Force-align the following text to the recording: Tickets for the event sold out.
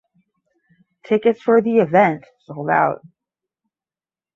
Tickets 1.03 1.43
for 1.43 1.61
the 1.61 1.77
event 1.77 2.25
sold 2.39 2.71
out. 2.71 3.05